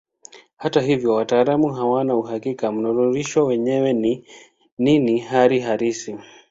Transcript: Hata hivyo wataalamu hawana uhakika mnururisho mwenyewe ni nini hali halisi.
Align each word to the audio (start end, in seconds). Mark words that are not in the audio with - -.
Hata 0.57 0.81
hivyo 0.81 1.13
wataalamu 1.13 1.69
hawana 1.73 2.15
uhakika 2.15 2.71
mnururisho 2.71 3.45
mwenyewe 3.45 3.93
ni 3.93 4.25
nini 4.77 5.19
hali 5.19 5.59
halisi. 5.59 6.15